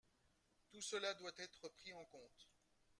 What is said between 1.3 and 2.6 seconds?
être pris en compte.